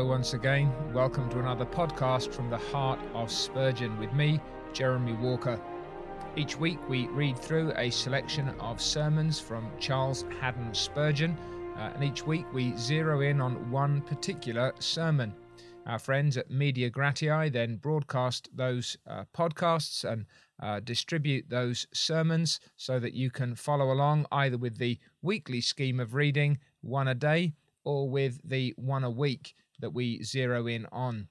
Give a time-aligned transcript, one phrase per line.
[0.00, 0.72] Hello, once again.
[0.94, 4.40] Welcome to another podcast from the heart of Spurgeon with me,
[4.72, 5.60] Jeremy Walker.
[6.36, 11.36] Each week we read through a selection of sermons from Charles Haddon Spurgeon,
[11.76, 15.34] uh, and each week we zero in on one particular sermon.
[15.84, 20.24] Our friends at Media Gratiae then broadcast those uh, podcasts and
[20.62, 26.00] uh, distribute those sermons so that you can follow along either with the weekly scheme
[26.00, 27.52] of reading, one a day,
[27.84, 31.28] or with the one a week that we zero in on.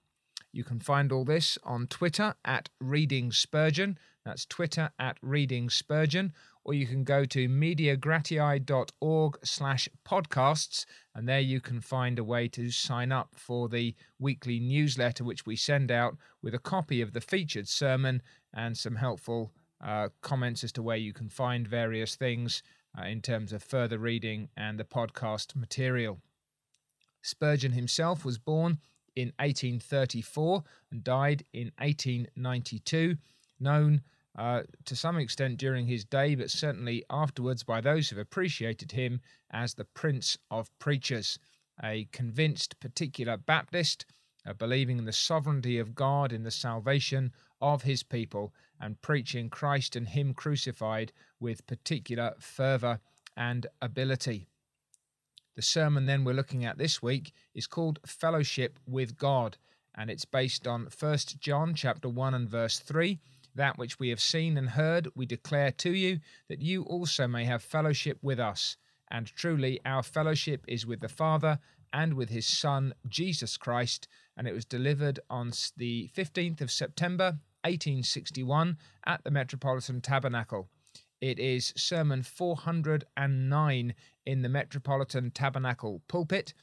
[0.52, 3.98] You can find all this on Twitter at Reading Spurgeon.
[4.25, 6.34] That's Twitter at Reading Spurgeon.
[6.63, 10.85] Or you can go to mediagratiae.org slash podcasts,
[11.16, 15.45] and there you can find a way to sign up for the weekly newsletter, which
[15.45, 18.22] we send out with a copy of the featured sermon
[18.53, 19.52] and some helpful
[19.84, 22.61] uh, comments as to where you can find various things
[22.97, 26.20] uh, in terms of further reading and the podcast material.
[27.22, 28.80] Spurgeon himself was born
[29.16, 33.17] in 1834 and died in 1892,
[33.59, 34.02] known
[34.38, 39.20] uh, to some extent during his day, but certainly afterwards by those who've appreciated him
[39.52, 41.38] as the Prince of Preachers,
[41.84, 44.06] a convinced particular Baptist,
[44.45, 49.50] uh, believing in the sovereignty of God in the salvation of his people, and preaching
[49.50, 53.00] Christ and Him crucified with particular fervour
[53.36, 54.48] and ability.
[55.59, 59.57] The sermon then we're looking at this week is called Fellowship with God,
[59.93, 63.19] and it's based on 1 John chapter 1 and verse 3.
[63.55, 67.43] That which we have seen and heard, we declare to you, that you also may
[67.43, 68.77] have fellowship with us.
[69.11, 71.59] And truly, our fellowship is with the Father
[71.91, 74.07] and with his Son, Jesus Christ.
[74.37, 80.69] And it was delivered on the 15th of September, 1861, at the Metropolitan Tabernacle.
[81.22, 83.94] It is Sermon 409
[84.25, 86.53] in the Metropolitan Tabernacle pulpit.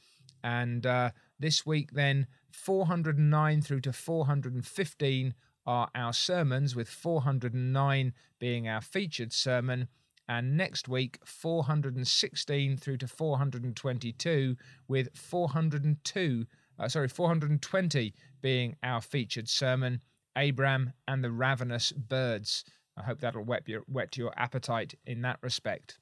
[0.43, 5.33] And uh, this week, then, 409 through to 415
[5.67, 9.89] are our sermons, with 409 being our featured sermon.
[10.27, 14.55] And next week, 416 through to 422,
[14.87, 16.45] with 402,
[16.79, 20.01] uh, sorry, 420 being our featured sermon,
[20.35, 22.63] Abram and the Ravenous Birds.
[22.97, 25.99] I hope that'll whet your, whet your appetite in that respect.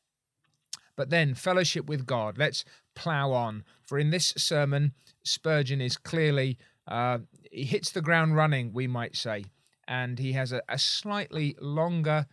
[0.95, 2.37] But then, fellowship with God.
[2.37, 2.63] Let's
[2.95, 3.65] plough on.
[3.83, 6.57] For in this sermon, Spurgeon is clearly,
[6.87, 7.19] uh,
[7.51, 9.45] he hits the ground running, we might say.
[9.87, 12.27] And he has a, a slightly longer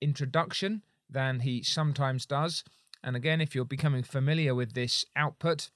[0.00, 2.64] introduction than he sometimes does.
[3.02, 5.70] And again, if you're becoming familiar with this output,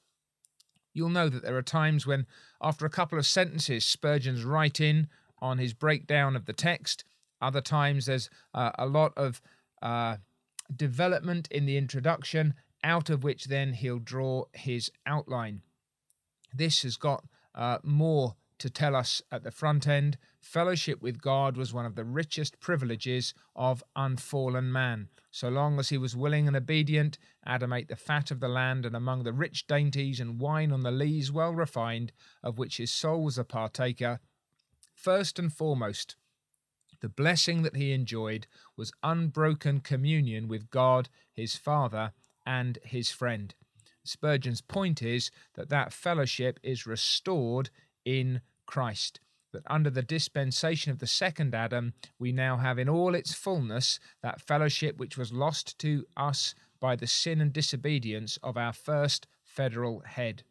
[0.92, 2.26] you'll know that there are times when,
[2.60, 5.08] after a couple of sentences, Spurgeon's right in
[5.38, 7.04] on his breakdown of the text
[7.44, 9.40] other times there's uh, a lot of
[9.82, 10.16] uh,
[10.74, 15.62] development in the introduction, out of which then he'll draw his outline.
[16.52, 17.24] This has got
[17.54, 20.16] uh, more to tell us at the front end.
[20.40, 25.08] Fellowship with God was one of the richest privileges of unfallen man.
[25.30, 28.86] So long as he was willing and obedient, Adam ate the fat of the land,
[28.86, 32.12] and among the rich dainties and wine on the lees well refined,
[32.42, 34.20] of which his soul was a partaker.
[34.94, 36.16] First and foremost,
[37.04, 38.46] the blessing that he enjoyed
[38.78, 42.12] was unbroken communion with God, his Father,
[42.46, 43.54] and his friend.
[44.04, 47.68] Spurgeon's point is that that fellowship is restored
[48.06, 49.20] in Christ.
[49.52, 54.00] That under the dispensation of the second Adam, we now have in all its fullness
[54.22, 59.26] that fellowship which was lost to us by the sin and disobedience of our first
[59.42, 60.42] federal head.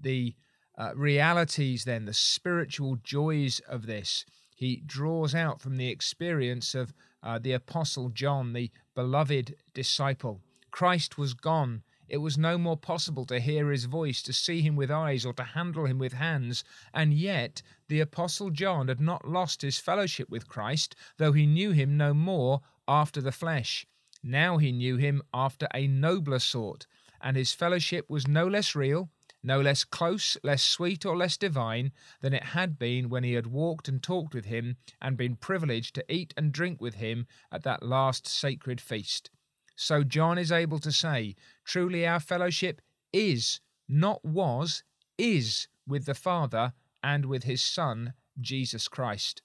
[0.00, 0.34] The
[0.76, 4.24] uh, realities, then, the spiritual joys of this
[4.60, 10.42] he draws out from the experience of uh, the Apostle John, the beloved disciple.
[10.70, 11.82] Christ was gone.
[12.10, 15.32] It was no more possible to hear his voice, to see him with eyes, or
[15.32, 16.62] to handle him with hands.
[16.92, 21.70] And yet, the Apostle John had not lost his fellowship with Christ, though he knew
[21.70, 23.86] him no more after the flesh.
[24.22, 26.86] Now he knew him after a nobler sort,
[27.22, 29.08] and his fellowship was no less real,
[29.42, 33.46] no less close, less sweet, or less divine than it had been when he had
[33.46, 37.62] walked and talked with him and been privileged to eat and drink with him at
[37.62, 39.30] that last sacred feast.
[39.76, 42.82] So John is able to say, Truly our fellowship
[43.12, 44.82] is, not was,
[45.16, 49.42] is with the Father and with his Son, Jesus Christ.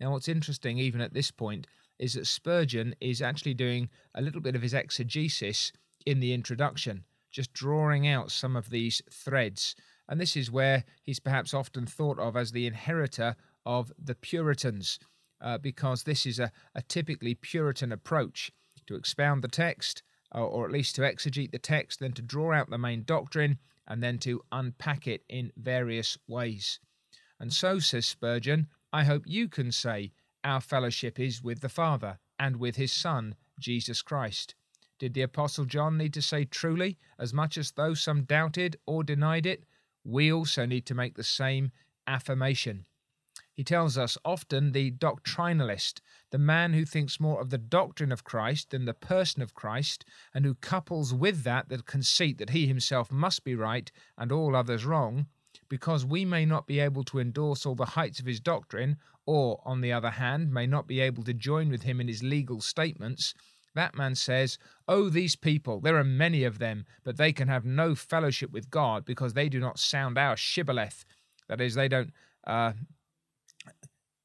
[0.00, 1.68] Now, what's interesting, even at this point,
[2.00, 5.72] is that Spurgeon is actually doing a little bit of his exegesis
[6.04, 9.74] in the introduction just drawing out some of these threads.
[10.08, 13.34] And this is where he's perhaps often thought of as the inheritor
[13.64, 14.98] of the Puritans,
[15.40, 18.52] uh, because this is a, a, typically Puritan approach
[18.86, 20.02] to expound the text,
[20.32, 23.58] or, or at least to exegete the text, then to draw out the main doctrine,
[23.88, 26.78] and then to unpack it in various ways.
[27.40, 30.12] And so, says Spurgeon, I hope you can say,
[30.44, 34.54] Our fellowship is with the Father and with his Son, Jesus Christ.
[35.02, 39.02] Did the Apostle John need to say truly, as much as though some doubted or
[39.02, 39.64] denied it?
[40.04, 41.72] We also need to make the same
[42.06, 42.86] affirmation.
[43.52, 46.00] He tells us often the doctrinalist,
[46.30, 50.04] the man who thinks more of the doctrine of Christ than the person of Christ,
[50.32, 54.54] and who couples with that the conceit that he himself must be right and all
[54.54, 55.26] others wrong,
[55.68, 59.60] because we may not be able to endorse all the heights of his doctrine, or,
[59.64, 62.60] on the other hand, may not be able to join with him in his legal
[62.60, 63.34] statements,
[63.74, 67.64] that man says, Oh, these people, there are many of them, but they can have
[67.64, 71.04] no fellowship with God because they do not sound our shibboleth.
[71.48, 72.12] That is, they don't
[72.46, 72.72] uh,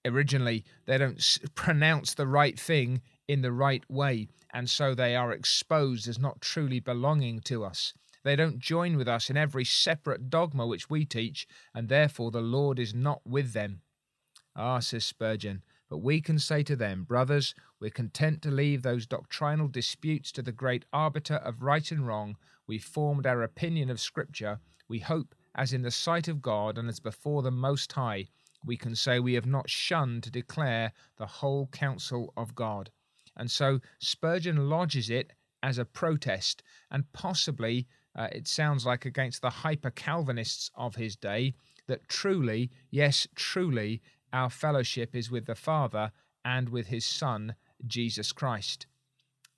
[0.06, 1.22] originally they don't
[1.56, 6.42] pronounce the right thing in the right way, and so they are exposed as not
[6.42, 7.94] truly belonging to us.
[8.24, 12.42] They don't join with us in every separate dogma which we teach, and therefore the
[12.42, 13.82] Lord is not with them.
[14.56, 19.06] Ah, says Spurgeon, but we can say to them, Brothers, we're content to leave those
[19.06, 22.38] doctrinal disputes to the great arbiter of right and wrong.
[22.68, 24.60] We formed our opinion of Scripture.
[24.90, 28.28] We hope, as in the sight of God and as before the Most High,
[28.66, 32.92] we can say we have not shunned to declare the whole counsel of God.
[33.36, 35.32] And so Spurgeon lodges it
[35.64, 41.16] as a protest, and possibly uh, it sounds like against the hyper Calvinists of his
[41.16, 41.54] day,
[41.88, 44.02] that truly, yes, truly,
[44.34, 46.12] our fellowship is with the Father
[46.44, 48.88] and with his Son, Jesus Christ.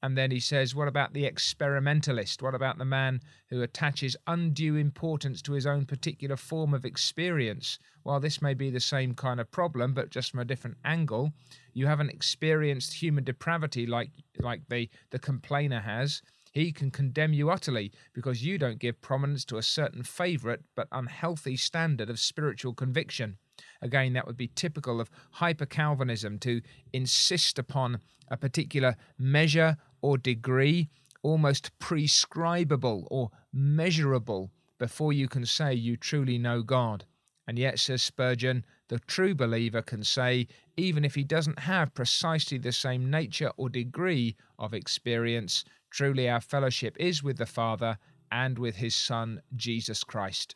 [0.02, 2.42] And then he says, What about the experimentalist?
[2.42, 7.80] What about the man who attaches undue importance to his own particular form of experience?
[8.04, 11.34] While this may be the same kind of problem, but just from a different angle,
[11.74, 16.22] you haven't experienced human depravity like, like the, the complainer has.
[16.54, 20.88] He can condemn you utterly because you don't give prominence to a certain favourite but
[20.92, 23.38] unhealthy standard of spiritual conviction.
[23.82, 26.62] Again, that would be typical of hyper Calvinism to
[26.94, 30.90] insist upon a particular measure or degree,
[31.24, 37.06] almost prescribable or measurable, before you can say you truly know God.
[37.48, 40.48] And yet, says Spurgeon, the true believer can say,
[40.78, 46.42] even if he doesn't have precisely the same nature or degree of experience, truly our
[46.42, 47.98] fellowship is with the Father
[48.32, 50.56] and with his Son, Jesus Christ.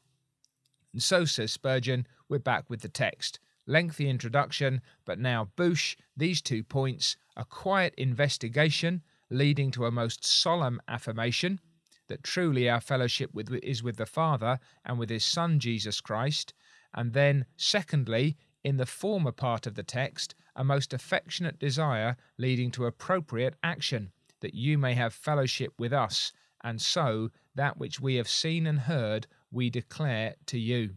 [0.93, 3.39] And so, says Spurgeon, we're back with the text.
[3.67, 10.25] Lengthy introduction, but now boosh, these two points a quiet investigation leading to a most
[10.25, 11.59] solemn affirmation
[12.07, 16.55] that truly our fellowship with, is with the Father and with his Son Jesus Christ.
[16.95, 22.71] And then, secondly, in the former part of the text, a most affectionate desire leading
[22.71, 26.33] to appropriate action, that you may have fellowship with us,
[26.63, 30.95] and so that which we have seen and heard we declare to you.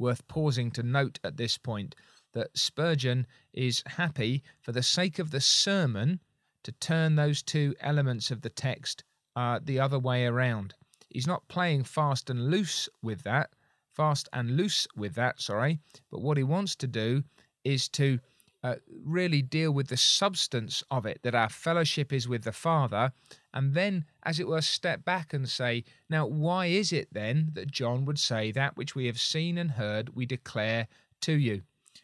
[0.00, 1.94] Worth pausing to note at this point
[2.32, 6.20] that Spurgeon is happy, for the sake of the sermon,
[6.62, 9.04] to turn those two elements of the text
[9.36, 10.72] uh, the other way around.
[11.10, 13.50] He's not playing fast and loose with that,
[13.92, 15.80] fast and loose with that, sorry,
[16.10, 17.22] but what he wants to do
[17.62, 18.18] is to
[18.62, 23.12] uh, really deal with the substance of it, that our fellowship is with the Father,
[23.52, 27.70] and then, as it were, step back and say, now, why is it then that
[27.70, 30.86] John would say that which we have seen and heard we declare
[31.22, 31.62] to you?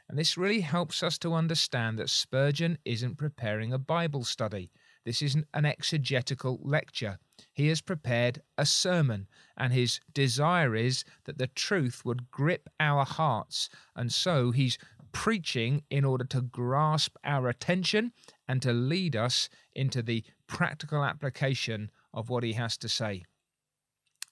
[0.08, 4.70] And this really helps us to understand that Spurgeon isn't preparing a Bible study.
[5.04, 7.18] This isn't an exegetical lecture.
[7.52, 13.04] He has prepared a sermon, and his desire is that the truth would grip our
[13.04, 13.68] hearts.
[13.94, 14.78] And so he's
[15.12, 18.12] preaching in order to grasp our attention
[18.48, 23.24] and to lead us into the practical application of what he has to say.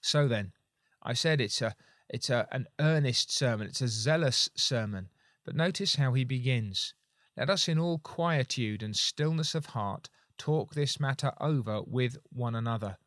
[0.01, 0.53] So then,
[1.01, 1.75] I said it's a
[2.09, 5.09] it's a, an earnest sermon, it's a zealous sermon.
[5.43, 6.93] But notice how he begins.
[7.37, 12.55] Let us in all quietude and stillness of heart talk this matter over with one
[12.55, 12.97] another.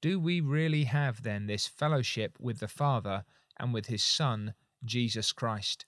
[0.00, 3.24] Do we really have then this fellowship with the Father
[3.58, 5.86] and with his Son, Jesus Christ?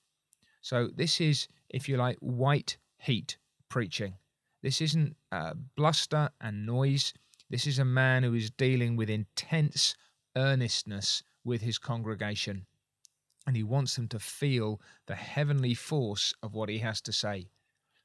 [0.61, 3.39] So, this is, if you like, white heat
[3.69, 4.17] preaching.
[4.63, 7.15] This isn't uh, bluster and noise.
[7.49, 9.95] This is a man who is dealing with intense
[10.37, 12.67] earnestness with his congregation.
[13.47, 17.49] And he wants them to feel the heavenly force of what he has to say.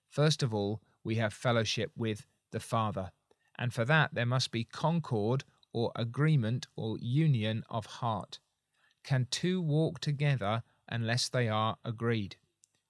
[0.09, 3.12] First of all, we have fellowship with the Father.
[3.57, 5.43] And for that, there must be concord
[5.74, 8.39] or agreement or union of heart.
[9.03, 12.38] Can two walk together unless they are agreed?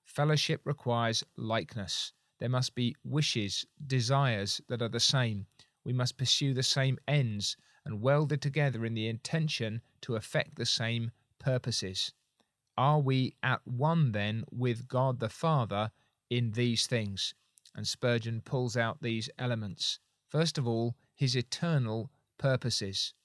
[0.06, 2.14] Fellowship requires likeness.
[2.46, 5.48] There must be wishes, desires that are the same.
[5.84, 10.66] We must pursue the same ends, and welded together in the intention to effect the
[10.68, 11.10] same
[11.40, 12.14] purposes.
[12.78, 15.90] Are we at one then with God the Father
[16.30, 17.34] in these things?
[17.74, 19.98] And Spurgeon pulls out these elements.
[20.30, 23.16] First of all, his eternal purposes.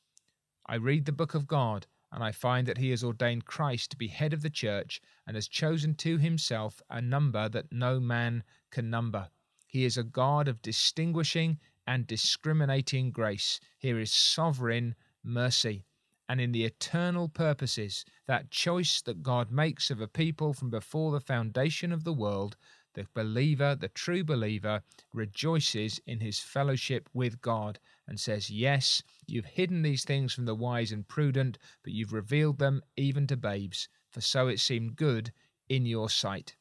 [0.65, 3.97] I read the book of God, and I find that he has ordained Christ to
[3.97, 8.45] be head of the church and has chosen to himself a number that no man
[8.71, 9.29] can number.
[9.67, 13.61] He is a God of distinguishing and discriminating grace.
[13.79, 15.85] Here is sovereign mercy
[16.31, 21.11] and in the eternal purposes, that choice that God makes of a people from before
[21.11, 22.57] the foundation of the world,
[22.95, 24.83] the believer, the true believer,
[25.13, 30.55] rejoices in his fellowship with God and says, Yes, you've hidden these things from the
[30.55, 35.33] wise and prudent, but you've revealed them even to babes, for so it seemed good
[35.69, 36.57] in your sight.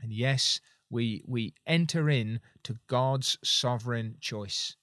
[0.00, 0.60] And yes,
[0.90, 4.76] we, we enter in to God's sovereign choice.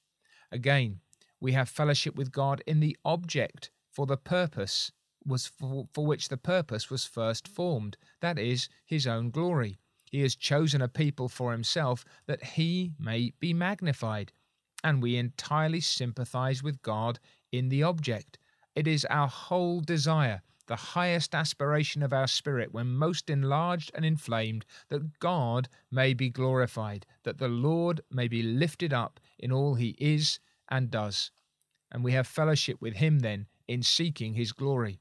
[0.51, 1.01] Again,
[1.39, 4.91] we have fellowship with God in the object for the purpose
[5.25, 9.77] was for, for which the purpose was first formed, that is, his own glory.
[10.13, 14.31] He has chosen a people for himself that he may be magnified.
[14.83, 17.19] And we entirely sympathize with God
[17.51, 18.37] in the object.
[18.75, 24.05] It is our whole desire, the highest aspiration of our spirit, when most enlarged and
[24.05, 29.73] inflamed, that God may be glorified, that the Lord may be lifted up in all
[29.73, 30.39] he is
[30.69, 31.31] and does.
[31.91, 34.99] And we have fellowship with him then in seeking his glory.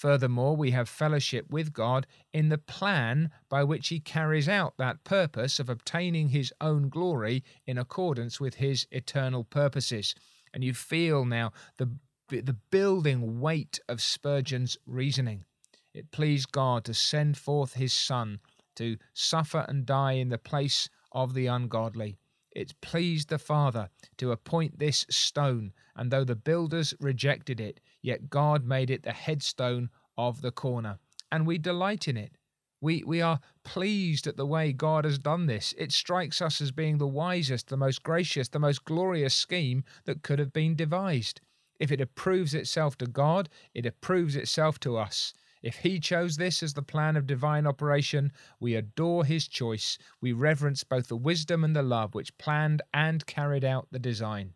[0.00, 5.04] Furthermore, we have fellowship with God in the plan by which he carries out that
[5.04, 10.14] purpose of obtaining his own glory in accordance with his eternal purposes.
[10.54, 11.90] And you feel now the,
[12.30, 15.44] the building weight of Spurgeon's reasoning.
[15.92, 18.40] It pleased God to send forth his Son
[18.76, 22.16] to suffer and die in the place of the ungodly.
[22.52, 28.30] It pleased the Father to appoint this stone, and though the builders rejected it, yet
[28.30, 30.98] God made it the headstone of the corner.
[31.32, 32.32] And we delight in it.
[32.80, 35.74] We, we are pleased at the way God has done this.
[35.76, 40.22] It strikes us as being the wisest, the most gracious, the most glorious scheme that
[40.22, 41.40] could have been devised.
[41.78, 45.34] If it approves itself to God, it approves itself to us.
[45.62, 49.98] If he chose this as the plan of divine operation, we adore his choice.
[50.20, 54.54] We reverence both the wisdom and the love which planned and carried out the design.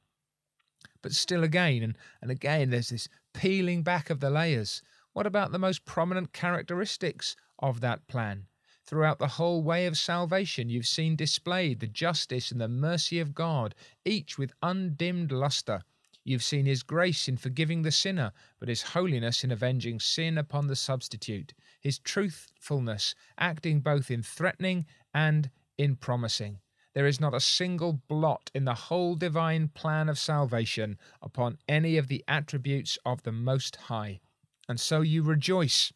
[1.02, 4.80] But still again and, and again, there's this peeling back of the layers.
[5.12, 8.46] What about the most prominent characteristics of that plan?
[8.86, 13.34] Throughout the whole way of salvation, you've seen displayed the justice and the mercy of
[13.34, 13.74] God,
[14.06, 15.84] each with undimmed lustre
[16.26, 20.68] You've seen his grace in forgiving the sinner, but his holiness in avenging sin upon
[20.68, 26.60] the substitute, his truthfulness acting both in threatening and in promising.
[26.94, 31.96] There is not a single blot in the whole divine plan of salvation upon any
[31.96, 34.20] of the attributes of the Most High.
[34.68, 35.92] And so you rejoice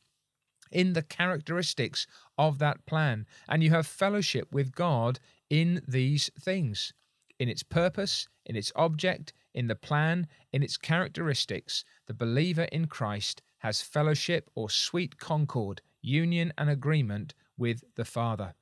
[0.70, 6.92] in the characteristics of that plan, and you have fellowship with God in these things,
[7.38, 12.86] in its purpose, in its object, in the plan, in its characteristics, the believer in
[12.86, 18.54] Christ has fellowship or sweet concord, union and agreement with the Father.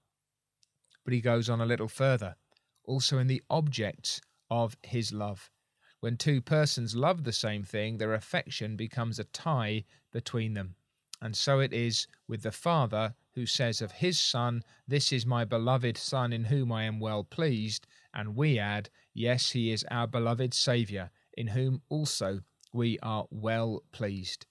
[1.06, 2.34] But he goes on a little further,
[2.82, 4.20] also in the objects
[4.50, 5.52] of his love.
[6.00, 10.74] When two persons love the same thing, their affection becomes a tie between them.
[11.22, 15.44] And so it is with the Father who says of his Son, This is my
[15.44, 17.86] beloved Son in whom I am well pleased.
[18.12, 22.40] And we add, Yes, he is our beloved Saviour, in whom also
[22.72, 24.46] we are well pleased.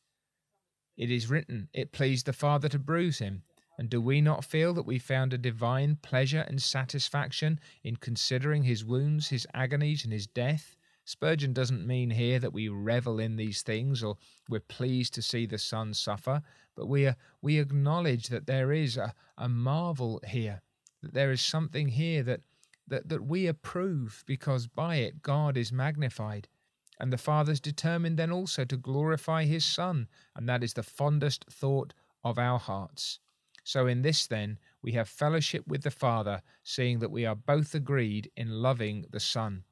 [0.95, 3.43] It is written, It pleased the Father to bruise him.
[3.77, 8.63] And do we not feel that we found a divine pleasure and satisfaction in considering
[8.63, 10.77] his wounds, his agonies, and his death?
[11.03, 14.17] Spurgeon doesn't mean here that we revel in these things or
[14.49, 16.41] we're pleased to see the Son suffer,
[16.75, 20.61] but we, are, we acknowledge that there is a, a marvel here,
[21.03, 22.41] that there is something here that,
[22.87, 26.47] that, that we approve because by it God is magnified.
[26.99, 31.45] And the Father's determined then also to glorify his Son, and that is the fondest
[31.51, 33.19] thought of our hearts.
[33.67, 37.73] So in this then we have fellowship with the Father, seeing that we are both
[37.73, 39.63] agreed in loving the Son.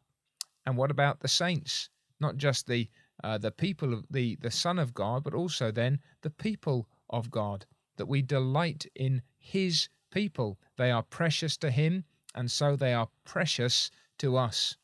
[0.65, 1.91] And what about the saints?
[2.19, 2.89] Not just the
[3.23, 7.29] uh, the people of the the Son of God, but also then the people of
[7.29, 7.67] God.
[7.97, 10.57] That we delight in His people.
[10.75, 14.75] They are precious to Him, and so they are precious to us.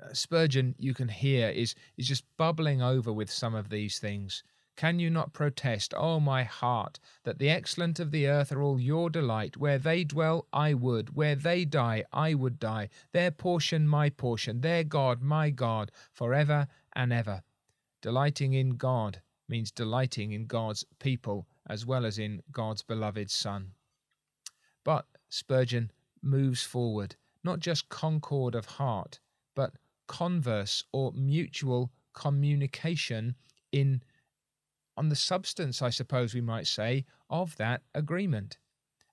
[0.00, 4.44] Uh, Spurgeon, you can hear, is is just bubbling over with some of these things.
[4.76, 8.78] Can you not protest, O my heart, that the excellent of the earth are all
[8.78, 9.56] your delight?
[9.56, 11.16] Where they dwell, I would.
[11.16, 12.90] Where they die, I would die.
[13.12, 14.60] Their portion, my portion.
[14.60, 17.42] Their God, my God, for ever and ever.
[18.02, 23.72] Delighting in God means delighting in God's people as well as in God's beloved Son.
[24.84, 25.90] But Spurgeon
[26.22, 29.20] moves forward, not just concord of heart,
[29.54, 29.72] but
[30.06, 33.36] converse or mutual communication
[33.72, 34.02] in
[34.96, 38.58] on the substance, I suppose we might say, of that agreement.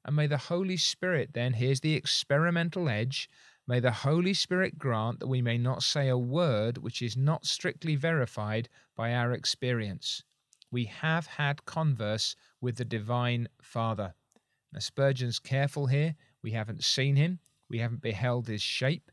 [0.05, 3.29] And may the Holy Spirit then, here's the experimental edge,
[3.67, 7.45] may the Holy Spirit grant that we may not say a word which is not
[7.45, 10.23] strictly verified by our experience.
[10.71, 14.13] We have had converse with the Divine Father.
[14.71, 16.15] Now, Spurgeon's careful here.
[16.41, 19.11] We haven't seen him, we haven't beheld his shape.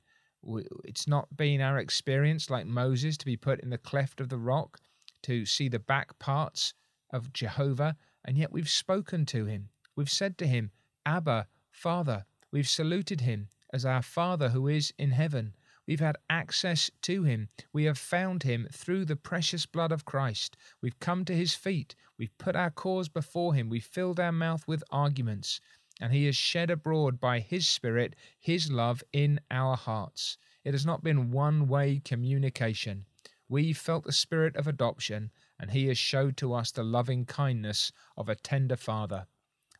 [0.85, 4.39] It's not been our experience, like Moses, to be put in the cleft of the
[4.39, 4.81] rock
[5.23, 6.75] to see the back parts
[7.13, 9.69] of Jehovah, and yet we've spoken to him.
[9.97, 10.71] We've said to him,
[11.05, 12.25] Abba, Father.
[12.53, 15.55] We've saluted him as our Father who is in heaven.
[15.87, 17.49] We've had access to him.
[17.73, 20.57] We have found him through the precious blood of Christ.
[20.81, 21.97] We've come to his feet.
[22.19, 23.69] We've put our cause before him.
[23.69, 25.61] We've filled our mouth with arguments.
[26.01, 30.39] And he has shed abroad by his Spirit his love in our hearts.
[30.65, 33.07] It has not been one way communication.
[33.51, 37.91] We felt the spirit of adoption, and He has showed to us the loving kindness
[38.17, 39.27] of a tender Father.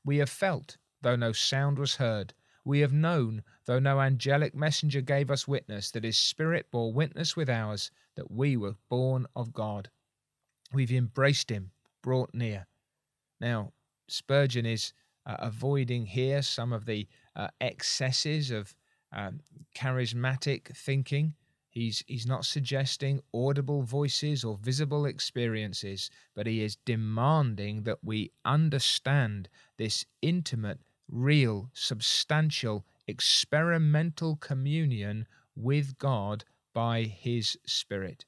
[0.05, 2.35] We have felt, though no sound was heard.
[2.65, 7.37] We have known, though no angelic messenger gave us witness, that His Spirit bore witness
[7.37, 9.89] with ours that we were born of God.
[10.73, 11.71] We've embraced Him,
[12.03, 12.67] brought near.
[13.41, 13.73] Now,
[14.09, 14.93] Spurgeon is
[15.25, 18.75] uh, avoiding here some of the uh, excesses of
[19.13, 19.41] um,
[19.77, 21.35] charismatic thinking.
[21.73, 28.33] He's, he's not suggesting audible voices or visible experiences, but he is demanding that we
[28.45, 38.25] understand this intimate, real, substantial, experimental communion with God by his Spirit.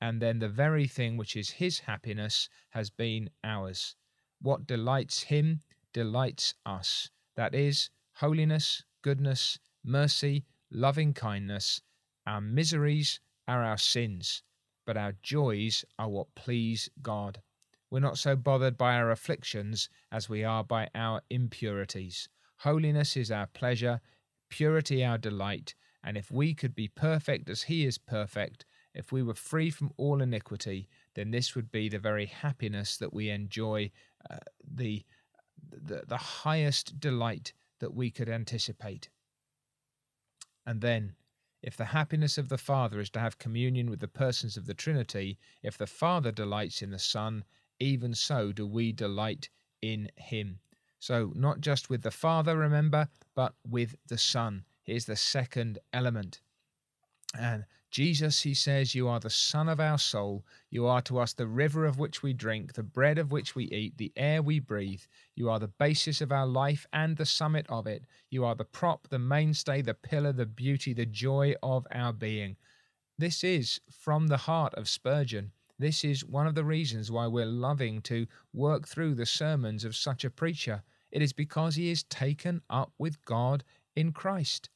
[0.00, 3.96] And then the very thing which is his happiness has been ours.
[4.40, 7.10] What delights him delights us.
[7.34, 11.82] That is, holiness, goodness, mercy, loving kindness
[12.26, 14.42] our miseries are our sins,
[14.86, 17.42] but our joys are what please God.
[17.90, 22.28] We're not so bothered by our afflictions as we are by our impurities.
[22.58, 24.00] Holiness is our pleasure,
[24.48, 29.22] purity our delight, and if we could be perfect as He is perfect, if we
[29.22, 33.90] were free from all iniquity, then this would be the very happiness that we enjoy,
[34.30, 35.04] uh, the,
[35.70, 39.08] the the highest delight that we could anticipate.
[40.66, 41.14] And then
[41.62, 44.74] if the happiness of the Father is to have communion with the persons of the
[44.74, 47.44] Trinity, if the Father delights in the Son,
[47.78, 49.48] even so do we delight
[49.82, 50.60] in him.
[50.98, 54.64] So, not just with the Father, remember, but with the Son.
[54.82, 56.40] Here's the second element.
[57.38, 60.46] And Jesus, he says, You are the sun of our soul.
[60.70, 63.64] You are to us the river of which we drink, the bread of which we
[63.64, 65.02] eat, the air we breathe.
[65.34, 68.04] You are the basis of our life and the summit of it.
[68.30, 72.56] You are the prop, the mainstay, the pillar, the beauty, the joy of our being.
[73.18, 75.50] This is from the heart of Spurgeon.
[75.76, 79.96] This is one of the reasons why we're loving to work through the sermons of
[79.96, 80.84] such a preacher.
[81.10, 83.64] It is because he is taken up with God
[83.96, 84.70] in Christ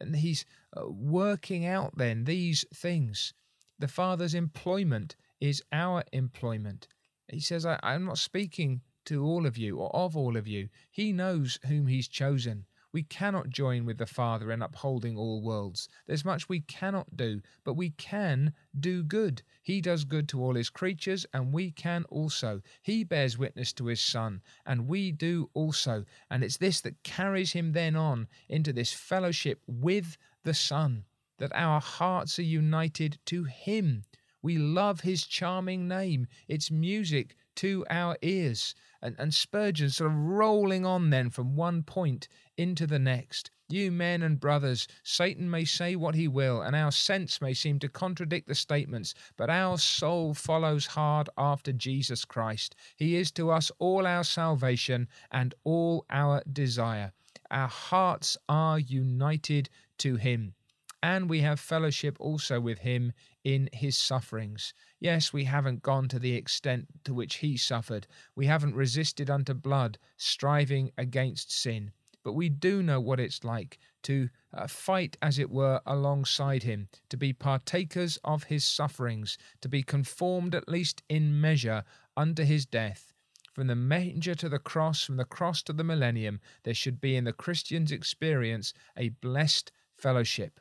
[0.00, 0.44] and he's
[0.76, 3.34] uh, working out then these things.
[3.78, 6.88] The Father's employment is our employment.
[7.28, 10.68] He says, I, I'm not speaking to all of you or of all of you.
[10.90, 12.66] He knows whom He's chosen.
[12.90, 15.88] We cannot join with the Father in upholding all worlds.
[16.06, 19.42] There's much we cannot do, but we can do good.
[19.62, 22.62] He does good to all his creatures, and we can also.
[22.82, 26.06] He bears witness to his Son, and we do also.
[26.30, 31.04] And it's this that carries him then on into this fellowship with the Son,
[31.38, 34.04] that our hearts are united to him.
[34.40, 38.74] We love his charming name, its music to our ears.
[39.02, 43.50] And, and Spurgeon sort of rolling on then from one point into the next.
[43.68, 47.78] You men and brothers, Satan may say what he will, and our sense may seem
[47.80, 52.74] to contradict the statements, but our soul follows hard after Jesus Christ.
[52.96, 57.12] He is to us all our salvation and all our desire.
[57.50, 59.68] Our hearts are united
[59.98, 60.54] to him
[61.02, 63.12] and we have fellowship also with him
[63.44, 64.74] in his sufferings.
[65.00, 68.06] Yes, we haven't gone to the extent to which he suffered.
[68.34, 71.92] We haven't resisted unto blood, striving against sin.
[72.24, 76.88] But we do know what it's like to uh, fight, as it were, alongside him,
[77.10, 81.84] to be partakers of his sufferings, to be conformed, at least in measure,
[82.16, 83.12] unto his death.
[83.54, 87.16] From the manger to the cross, from the cross to the millennium, there should be
[87.16, 90.60] in the Christian's experience a blessed fellowship.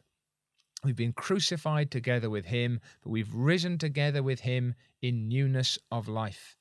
[0.84, 6.08] We've been crucified together with him, but we've risen together with him in newness of
[6.08, 6.56] life.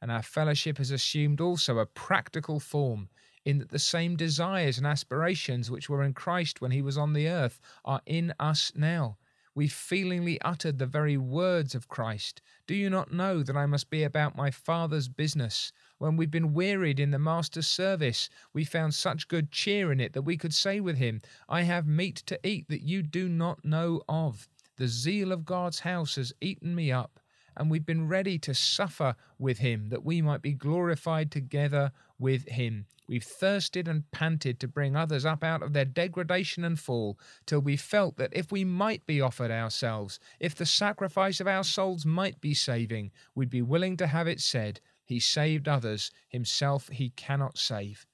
[0.00, 3.08] And our fellowship has assumed also a practical form
[3.44, 7.12] in that the same desires and aspirations which were in Christ when he was on
[7.12, 9.16] the earth are in us now.
[9.54, 12.40] We feelingly uttered the very words of Christ.
[12.66, 15.72] Do you not know that I must be about my Father's business?
[16.02, 20.14] When we've been wearied in the Master's service, we found such good cheer in it
[20.14, 23.64] that we could say with him, I have meat to eat that you do not
[23.64, 24.48] know of.
[24.78, 27.20] The zeal of God's house has eaten me up
[27.56, 32.48] and we've been ready to suffer with him that we might be glorified together with
[32.48, 32.86] him.
[33.06, 37.60] We've thirsted and panted to bring others up out of their degradation and fall, till
[37.60, 42.06] we felt that if we might be offered ourselves, if the sacrifice of our souls
[42.06, 44.80] might be saving, we'd be willing to have it said,
[45.12, 48.06] He saved others, himself he cannot save.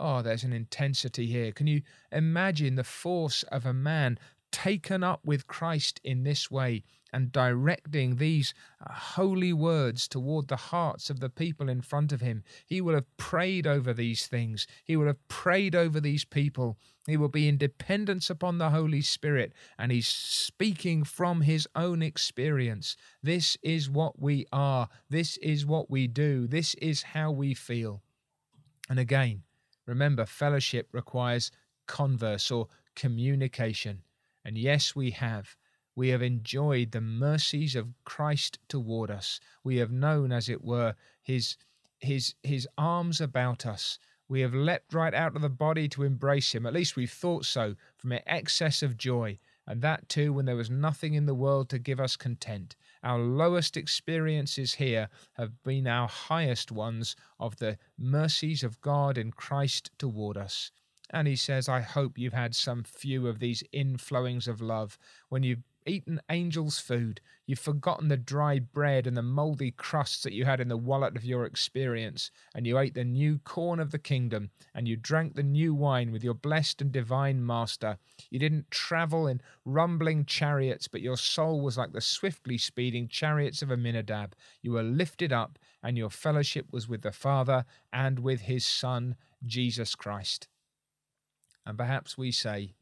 [0.00, 1.52] Oh, there's an intensity here.
[1.52, 4.18] Can you imagine the force of a man
[4.50, 6.82] taken up with Christ in this way
[7.14, 12.20] and directing these uh, holy words toward the hearts of the people in front of
[12.20, 12.42] him.
[12.66, 14.66] He will have prayed over these things.
[14.82, 16.76] He will have prayed over these people.
[17.06, 22.02] He will be in dependence upon the Holy Spirit, and he's speaking from his own
[22.02, 22.96] experience.
[23.22, 24.88] This is what we are.
[25.08, 26.48] This is what we do.
[26.48, 28.02] This is how we feel.
[28.90, 29.42] And again,
[29.86, 31.52] remember, fellowship requires
[31.86, 34.02] converse or communication.
[34.44, 35.56] And yes, we have.
[35.96, 39.38] We have enjoyed the mercies of Christ toward us.
[39.62, 41.56] We have known, as it were, his,
[42.00, 43.98] his, his arms about us.
[44.28, 46.66] We have leapt right out of the body to embrace him.
[46.66, 49.38] At least we've thought so from an excess of joy.
[49.66, 52.74] And that too when there was nothing in the world to give us content.
[53.02, 59.30] Our lowest experiences here have been our highest ones of the mercies of God in
[59.30, 60.70] Christ toward us.
[61.10, 65.42] And he says, I hope you've had some few of these inflowings of love when
[65.42, 67.20] you've eaten angels' food.
[67.46, 71.16] You've forgotten the dry bread and the mouldy crusts that you had in the wallet
[71.16, 75.34] of your experience, and you ate the new corn of the kingdom, and you drank
[75.34, 77.98] the new wine with your blessed and divine Master.
[78.30, 83.62] You didn't travel in rumbling chariots, but your soul was like the swiftly speeding chariots
[83.62, 84.32] of Amminadib.
[84.62, 89.16] You were lifted up, and your fellowship was with the Father and with his Son,
[89.44, 90.48] Jesus Christ.
[91.66, 92.74] And perhaps we say,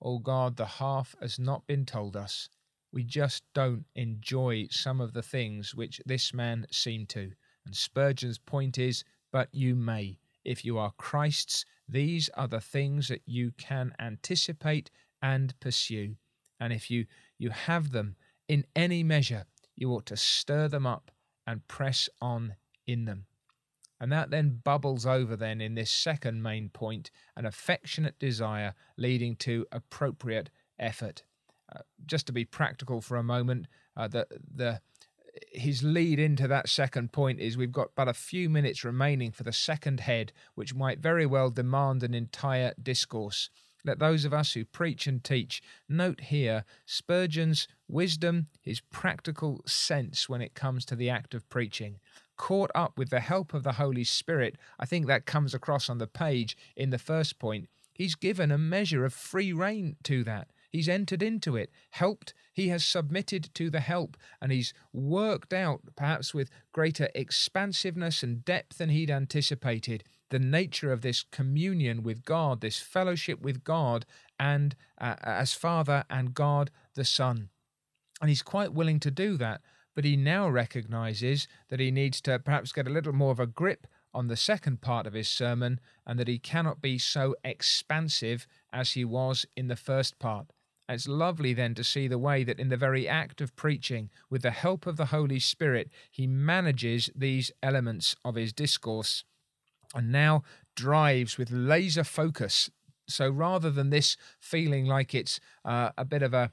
[0.00, 2.48] Oh God, the half has not been told us.
[2.92, 7.32] We just don't enjoy some of the things which this man seemed to.
[7.66, 10.18] And Spurgeon's point is, but you may.
[10.44, 16.16] If you are Christ's, these are the things that you can anticipate and pursue.
[16.60, 17.06] And if you,
[17.38, 18.16] you have them
[18.48, 19.44] in any measure,
[19.76, 21.10] you ought to stir them up
[21.46, 22.56] and press on
[22.86, 23.26] in them.
[24.00, 29.34] And that then bubbles over, then, in this second main point, an affectionate desire leading
[29.36, 31.24] to appropriate effort.
[31.74, 34.80] Uh, just to be practical for a moment, uh, the, the,
[35.52, 39.42] his lead into that second point is we've got but a few minutes remaining for
[39.42, 43.50] the second head, which might very well demand an entire discourse.
[43.84, 50.28] Let those of us who preach and teach note here Spurgeon's wisdom, his practical sense
[50.28, 51.98] when it comes to the act of preaching
[52.38, 55.98] caught up with the help of the Holy Spirit, I think that comes across on
[55.98, 57.68] the page in the first point.
[57.92, 60.48] He's given a measure of free rein to that.
[60.70, 65.80] He's entered into it, helped, he has submitted to the help, and he's worked out,
[65.96, 72.24] perhaps with greater expansiveness and depth than he'd anticipated, the nature of this communion with
[72.24, 74.04] God, this fellowship with God,
[74.38, 77.48] and uh, as Father and God the Son.
[78.20, 79.62] And he's quite willing to do that
[79.94, 83.46] but he now recognizes that he needs to perhaps get a little more of a
[83.46, 88.46] grip on the second part of his sermon and that he cannot be so expansive
[88.72, 90.46] as he was in the first part.
[90.88, 94.42] it's lovely then to see the way that in the very act of preaching, with
[94.42, 99.24] the help of the Holy Spirit, he manages these elements of his discourse
[99.94, 100.42] and now
[100.74, 102.70] drives with laser focus.
[103.06, 106.50] So rather than this feeling like it's uh, a bit of a,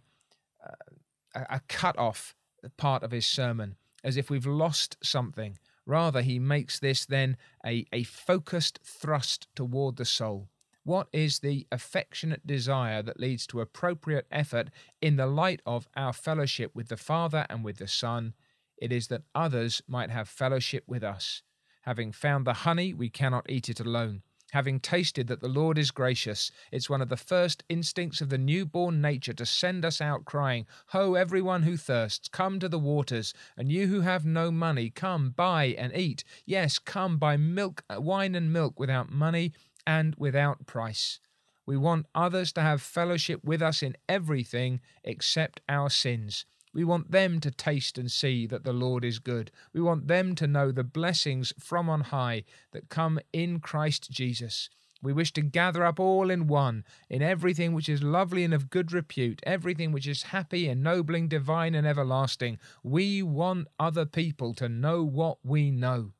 [0.64, 2.36] uh, a cut off
[2.78, 3.76] part of his sermon
[4.06, 5.58] as if we've lost something.
[5.86, 10.48] Rather, he makes this then a, a focused thrust toward the soul.
[10.84, 14.70] What is the affectionate desire that leads to appropriate effort
[15.02, 18.36] in the light of our fellowship with the Father and with the Son?
[18.78, 21.42] It is that others might have fellowship with us.
[21.82, 24.22] Having found the honey, we cannot eat it alone.
[24.56, 26.50] Having tasted that the Lord is gracious.
[26.72, 30.66] It's one of the first instincts of the newborn nature to send us out crying,
[30.88, 35.32] Ho, everyone who thirsts, come to the waters, and you who have no money, come,
[35.32, 36.24] buy and eat.
[36.46, 39.52] Yes, come, buy milk, uh, wine and milk without money
[39.86, 41.20] and without price.
[41.66, 46.46] We want others to have fellowship with us in everything except our sins.
[46.76, 49.50] We want them to taste and see that the Lord is good.
[49.72, 54.70] We want them to know the blessings from on high that come in Christ Jesus.
[55.02, 58.70] We wish to gather up all in one, in everything which is lovely and of
[58.70, 62.60] good repute, everything which is happy, ennobling, divine, and everlasting.
[62.84, 66.12] We want other people to know what we know.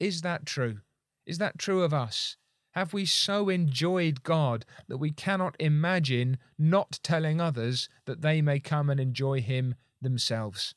[0.00, 0.80] Is that true?
[1.26, 2.38] Is that true of us?
[2.74, 8.58] Have we so enjoyed God that we cannot imagine not telling others that they may
[8.58, 10.74] come and enjoy Him themselves?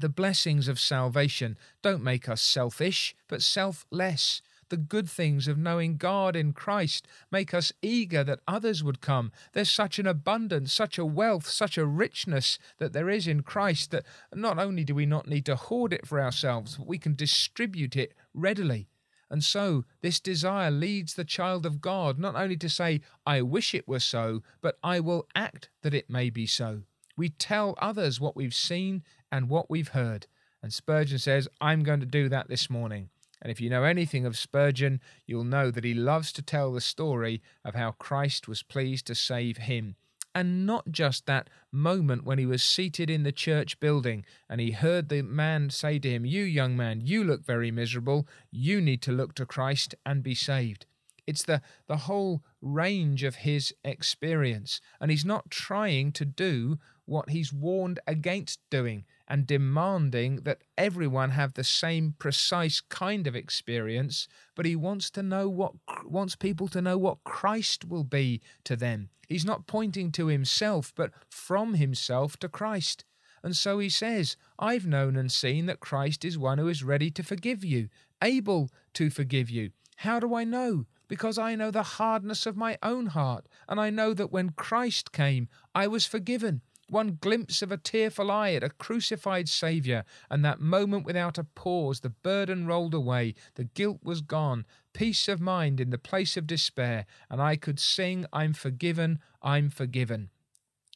[0.00, 4.40] The blessings of salvation don't make us selfish, but selfless.
[4.70, 9.30] The good things of knowing God in Christ make us eager that others would come.
[9.52, 13.90] There's such an abundance, such a wealth, such a richness that there is in Christ
[13.90, 17.14] that not only do we not need to hoard it for ourselves, but we can
[17.14, 18.88] distribute it readily.
[19.30, 23.74] And so, this desire leads the child of God not only to say, I wish
[23.74, 26.82] it were so, but I will act that it may be so.
[27.16, 30.26] We tell others what we've seen and what we've heard.
[30.62, 33.10] And Spurgeon says, I'm going to do that this morning.
[33.40, 36.80] And if you know anything of Spurgeon, you'll know that he loves to tell the
[36.80, 39.96] story of how Christ was pleased to save him
[40.34, 44.70] and not just that moment when he was seated in the church building and he
[44.70, 48.26] heard the man say to him, You young man, you look very miserable.
[48.50, 50.86] You need to look to Christ and be saved.
[51.26, 54.80] It's the, the whole range of his experience.
[55.00, 61.30] And he's not trying to do what he's warned against doing and demanding that everyone
[61.30, 66.66] have the same precise kind of experience, but he wants to know what wants people
[66.66, 69.08] to know what Christ will be to them.
[69.28, 73.04] He's not pointing to himself, but from himself to Christ.
[73.44, 77.10] And so he says, I've known and seen that Christ is one who is ready
[77.12, 77.88] to forgive you,
[78.20, 79.70] able to forgive you.
[79.98, 80.86] How do I know?
[81.06, 85.12] Because I know the hardness of my own heart, and I know that when Christ
[85.12, 90.44] came, I was forgiven one glimpse of a tearful eye at a crucified Saviour, and
[90.44, 95.40] that moment without a pause, the burden rolled away, the guilt was gone, peace of
[95.40, 100.30] mind in the place of despair, and I could sing, I'm forgiven, I'm forgiven.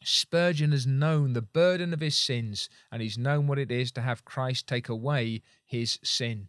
[0.03, 4.03] Spurgeon has known the burden of his sins, and he's known what it is to
[4.03, 6.49] have Christ take away his sin.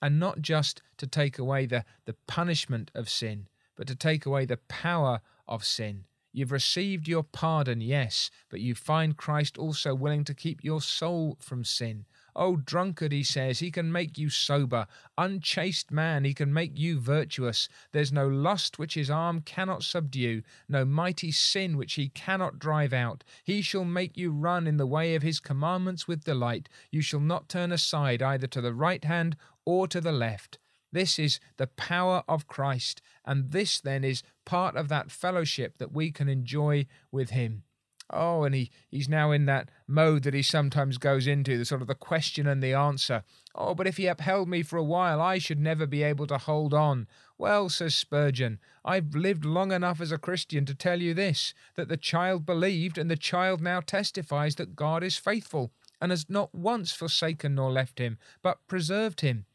[0.00, 4.44] And not just to take away the, the punishment of sin, but to take away
[4.44, 6.04] the power of sin.
[6.36, 11.36] You've received your pardon, yes, but you find Christ also willing to keep your soul
[11.38, 12.06] from sin.
[12.34, 14.88] Oh, drunkard, he says, he can make you sober.
[15.16, 17.68] Unchaste man, he can make you virtuous.
[17.92, 22.92] There's no lust which his arm cannot subdue, no mighty sin which he cannot drive
[22.92, 23.22] out.
[23.44, 26.68] He shall make you run in the way of his commandments with delight.
[26.90, 30.58] You shall not turn aside either to the right hand or to the left.
[30.94, 35.92] This is the power of Christ, and this then is part of that fellowship that
[35.92, 37.64] we can enjoy with Him.
[38.10, 41.80] Oh, and he, he's now in that mode that he sometimes goes into, the sort
[41.80, 43.24] of the question and the answer.
[43.56, 46.38] Oh, but if he upheld me for a while, I should never be able to
[46.38, 47.08] hold on.
[47.38, 51.88] Well, says Spurgeon, I've lived long enough as a Christian to tell you this that
[51.88, 56.54] the child believed, and the child now testifies that God is faithful, and has not
[56.54, 59.46] once forsaken nor left him, but preserved him.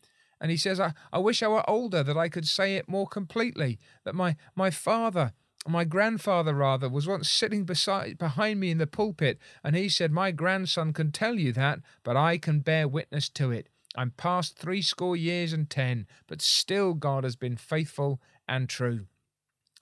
[0.41, 3.07] And he says, I, I wish I were older that I could say it more
[3.07, 3.79] completely.
[4.05, 5.33] That my, my father,
[5.67, 10.11] my grandfather rather, was once sitting beside behind me in the pulpit, and he said,
[10.11, 13.67] My grandson can tell you that, but I can bear witness to it.
[13.95, 19.07] I'm past threescore years and ten, but still God has been faithful and true.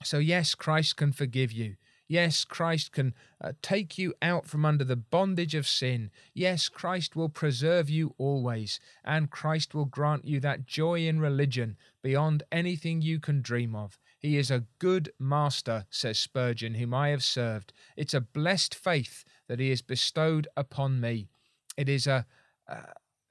[0.04, 1.76] So, yes, Christ can forgive you.
[2.08, 6.10] Yes, Christ can uh, take you out from under the bondage of sin.
[6.34, 11.76] Yes, Christ will preserve you always, and Christ will grant you that joy in religion
[12.02, 14.00] beyond anything you can dream of.
[14.20, 17.74] He is a good master, says Spurgeon, whom I have served.
[17.96, 21.28] It's a blessed faith that he has bestowed upon me.
[21.76, 22.26] It is a,
[22.67, 22.78] a,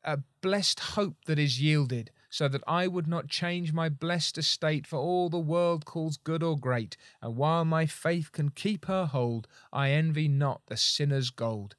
[0.05, 4.87] a blessed hope that is yielded so that I would not change my blessed estate
[4.87, 9.07] for all the world calls good or great, and while my faith can keep her
[9.07, 11.77] hold, I envy not the sinner's gold.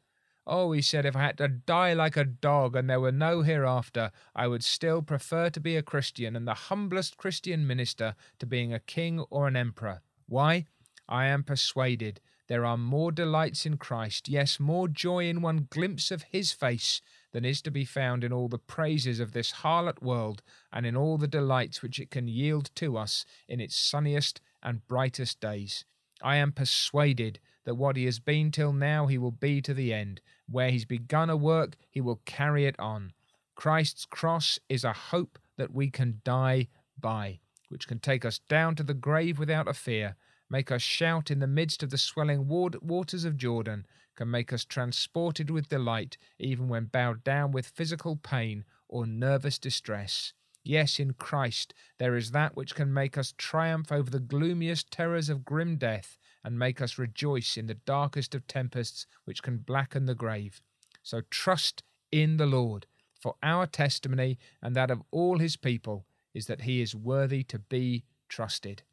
[0.48, 3.43] Oh, he said, if I had to die like a dog and there were no
[3.43, 8.48] hereafter, I would still prefer to be a Christian and the humblest Christian minister to
[8.48, 10.02] being a king or an emperor.
[10.26, 10.65] Why?
[11.08, 16.12] I am persuaded there are more delights in Christ, yes, more joy in one glimpse
[16.12, 17.02] of his face,
[17.34, 20.96] than is to be found in all the praises of this harlot world and in
[20.96, 25.86] all the delights which it can yield to us in its sunniest and brightest days.
[26.22, 29.94] I am persuaded that what he has been till now he will be to the
[29.94, 30.22] end.
[30.50, 33.13] Where he's begun a work, he will carry it on.
[33.56, 38.76] Christ's cross is a hope that we can die by, which can take us down
[38.76, 40.16] to the grave without a fear,
[40.50, 43.86] make us shout in the midst of the swelling waters of Jordan,
[44.17, 49.58] can make us transported with delight, even when bowed down with physical pain or nervous
[49.58, 50.34] distress.
[50.63, 55.30] Yes, in Christ there is that which can make us triumph over the gloomiest terrors
[55.30, 60.06] of grim death, and make us rejoice in the darkest of tempests which can blacken
[60.06, 60.62] the grave.
[61.03, 62.86] So trust in the Lord,
[63.21, 67.60] for our testimony and that of all his people is that he is worthy to
[67.60, 68.84] be trusted.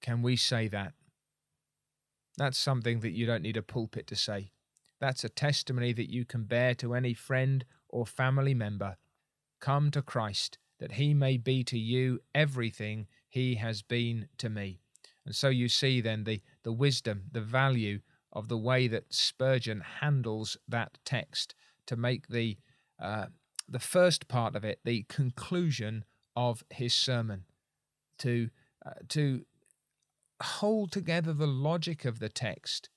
[0.00, 0.92] Can we say that?
[2.36, 4.50] That's something that you don't need a pulpit to say.
[5.00, 8.96] That's a testimony that you can bear to any friend or family member.
[9.60, 14.80] Come to Christ, that he may be to you everything he has been to me.
[15.24, 18.00] And so you see then the, the wisdom, the value
[18.32, 21.54] of the way that Spurgeon handles that text
[21.86, 22.58] to make the
[23.00, 23.26] uh,
[23.68, 26.04] the first part of it the conclusion
[26.36, 27.44] of his sermon,
[28.18, 28.50] to
[28.84, 29.46] uh, to
[30.44, 32.88] hold together the logic of the text,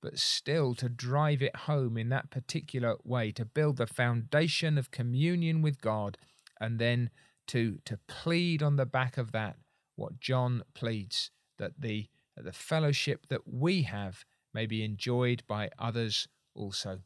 [0.00, 4.90] but still to drive it home in that particular way, to build the foundation of
[4.90, 6.16] communion with God,
[6.60, 7.10] and then
[7.48, 9.56] to, to plead on the back of that
[9.96, 15.70] what John pleads that the, that the fellowship that we have may be enjoyed by
[15.78, 17.00] others also.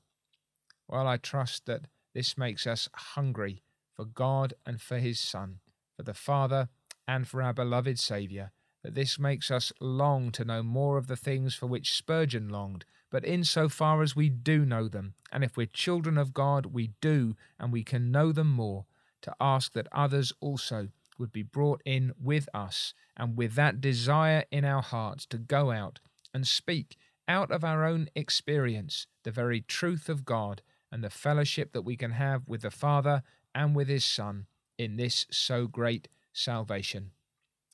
[0.88, 3.62] Well, I trust that this makes us hungry
[3.94, 5.60] for God and for His Son,
[5.96, 6.68] for the Father
[7.08, 8.52] and for our beloved Saviour
[8.86, 12.84] that this makes us long to know more of the things for which Spurgeon longed,
[13.10, 16.66] but in so far as we do know them, and if we're children of God,
[16.66, 18.86] we do, and we can know them more,
[19.22, 24.44] to ask that others also would be brought in with us, and with that desire
[24.52, 25.98] in our hearts to go out
[26.32, 26.96] and speak
[27.26, 31.96] out of our own experience the very truth of God and the fellowship that we
[31.96, 34.46] can have with the Father and with His Son
[34.78, 37.10] in this so great salvation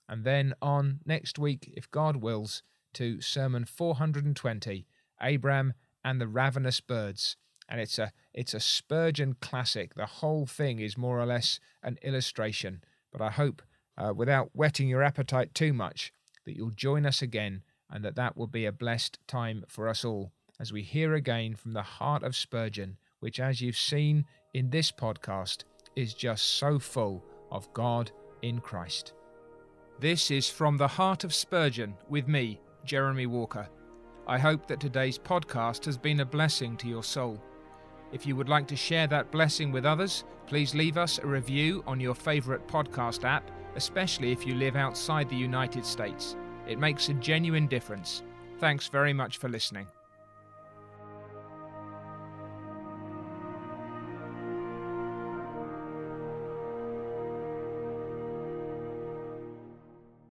[0.08, 2.62] and then on next week, if God wills,
[2.94, 4.86] to Sermon 420,
[5.20, 7.36] Abram and the Ravenous Birds.
[7.68, 9.94] And it's a it's a Spurgeon classic.
[9.94, 12.82] The whole thing is more or less an illustration.
[13.10, 13.62] But I hope,
[13.96, 16.12] uh, without whetting your appetite too much,
[16.44, 20.04] that you'll join us again, and that that will be a blessed time for us
[20.04, 24.70] all as we hear again from the heart of Spurgeon, which, as you've seen in
[24.70, 25.64] this podcast,
[25.96, 28.12] is just so full of God
[28.42, 29.12] in Christ.
[30.02, 33.68] This is From the Heart of Spurgeon with me, Jeremy Walker.
[34.26, 37.40] I hope that today's podcast has been a blessing to your soul.
[38.10, 41.84] If you would like to share that blessing with others, please leave us a review
[41.86, 46.34] on your favourite podcast app, especially if you live outside the United States.
[46.66, 48.24] It makes a genuine difference.
[48.58, 49.86] Thanks very much for listening.